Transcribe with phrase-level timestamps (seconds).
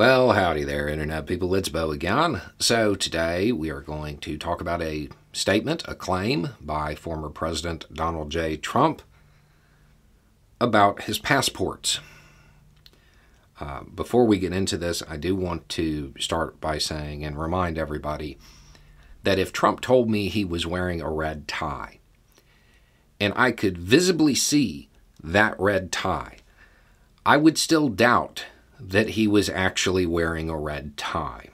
[0.00, 1.54] Well, howdy there, Internet people.
[1.54, 2.40] It's Beau again.
[2.58, 7.84] So, today we are going to talk about a statement, a claim by former President
[7.92, 8.56] Donald J.
[8.56, 9.02] Trump
[10.58, 12.00] about his passports.
[13.60, 17.76] Uh, before we get into this, I do want to start by saying and remind
[17.76, 18.38] everybody
[19.22, 21.98] that if Trump told me he was wearing a red tie,
[23.20, 24.88] and I could visibly see
[25.22, 26.38] that red tie,
[27.26, 28.46] I would still doubt
[28.80, 31.48] that he was actually wearing a red tie.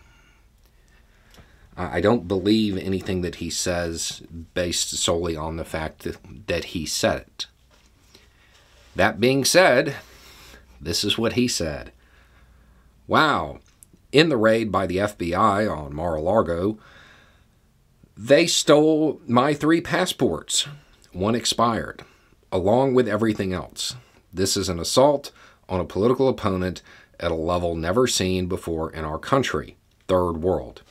[1.77, 4.23] I don't believe anything that he says
[4.55, 6.07] based solely on the fact
[6.47, 7.47] that, he said it.
[8.95, 9.97] That being said,
[10.81, 11.93] this is what he said.
[13.07, 13.59] Wow,
[14.11, 16.79] in the raid by the FBI on Mar a Lago,
[18.17, 20.67] they stole my three passports.
[21.13, 22.03] One expired,
[22.51, 23.97] along with everything else.
[24.33, 25.31] This is an assault
[25.69, 26.81] on a political opponent
[27.21, 29.77] at a level never seen before in our country,
[30.09, 30.83] third world.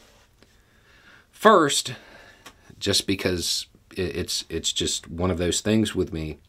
[1.32, 1.94] First,
[2.80, 6.40] just because it's it's just one of those things with me.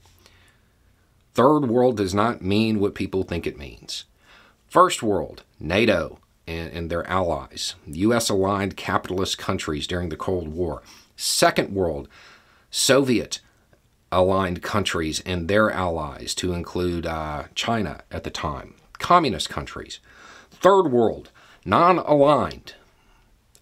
[1.35, 4.05] Third world does not mean what people think it means.
[4.69, 10.83] First world, NATO and, and their allies, US aligned capitalist countries during the Cold War.
[11.17, 12.09] Second world,
[12.71, 13.41] Soviet
[14.11, 18.75] aligned countries and their allies, to include uh, China at the time
[19.07, 20.01] communist countries.
[20.51, 21.31] Third world,
[21.65, 22.75] non aligned.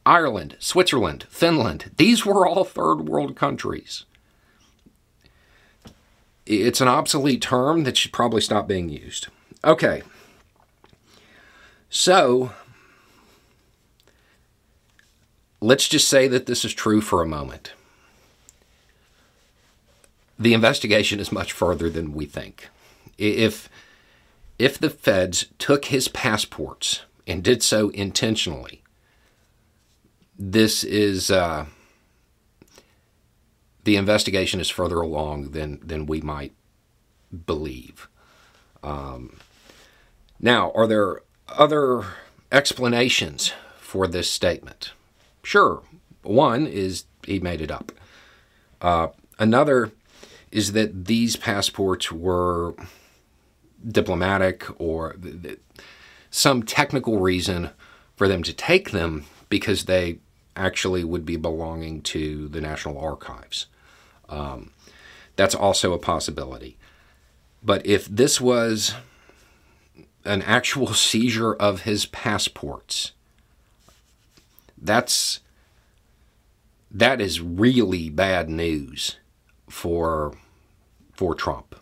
[0.06, 4.06] Ireland, Switzerland, Finland, these were all third world countries.
[6.46, 9.26] It's an obsolete term that should probably stop being used.
[9.62, 10.02] Okay.
[11.90, 12.52] So,
[15.60, 17.74] let's just say that this is true for a moment.
[20.38, 22.70] The investigation is much further than we think.
[23.18, 23.68] If
[24.58, 28.82] if the feds took his passports and did so intentionally,
[30.38, 31.66] this is uh,
[33.84, 36.52] the investigation is further along than than we might
[37.46, 38.08] believe.
[38.82, 39.38] Um,
[40.40, 42.04] now, are there other
[42.52, 44.92] explanations for this statement?
[45.42, 45.82] Sure.
[46.22, 47.92] One is he made it up.
[48.80, 49.92] Uh, another
[50.50, 52.74] is that these passports were
[53.86, 55.58] diplomatic or th- th-
[56.30, 57.70] some technical reason
[58.16, 60.18] for them to take them because they
[60.56, 63.66] actually would be belonging to the National Archives.
[64.28, 64.70] Um,
[65.36, 66.76] that's also a possibility.
[67.62, 68.94] But if this was
[70.24, 73.12] an actual seizure of his passports,
[74.76, 75.40] that's
[76.90, 79.16] that is really bad news
[79.68, 80.36] for
[81.12, 81.74] for Trump.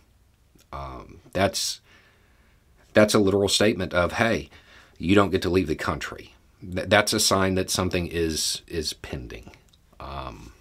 [0.72, 1.81] Um, that's
[2.92, 4.50] that's a literal statement of, hey,
[4.98, 6.34] you don't get to leave the country.
[6.62, 9.50] That's a sign that something is is pending.
[9.98, 10.52] Um,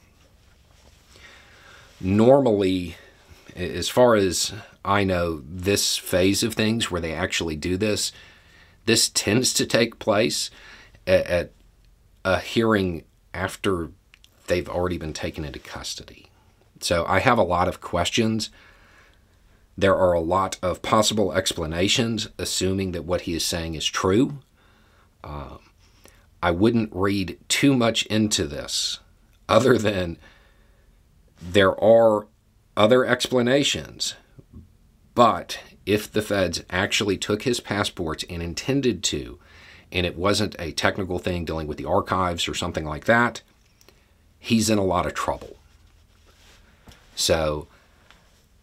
[2.00, 2.96] normally,
[3.56, 4.54] as far as
[4.84, 8.12] I know, this phase of things where they actually do this,
[8.86, 10.50] this tends to take place
[11.06, 11.52] at, at
[12.26, 13.04] a hearing
[13.34, 13.92] after
[14.48, 16.28] they've already been taken into custody.
[16.80, 18.50] So I have a lot of questions
[19.82, 24.38] there are a lot of possible explanations, assuming that what he is saying is true.
[25.24, 25.58] Uh,
[26.44, 29.00] I wouldn't read too much into this,
[29.50, 30.18] other than
[31.42, 32.28] there are
[32.78, 34.14] other explanations.
[35.16, 39.40] But if the feds actually took his passports and intended to,
[39.92, 43.42] and it wasn't a technical thing dealing with the archives or something like that,
[44.38, 45.58] he's in a lot of trouble.
[47.16, 47.68] So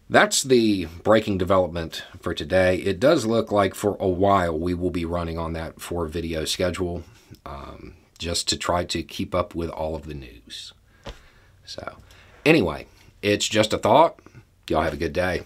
[0.09, 2.77] that's the breaking development for today.
[2.77, 6.45] It does look like for a while we will be running on that four video
[6.45, 7.03] schedule
[7.45, 10.73] um, just to try to keep up with all of the news.
[11.63, 11.97] So,
[12.45, 12.87] anyway,
[13.21, 14.19] it's just a thought.
[14.67, 15.43] Y'all have a good day.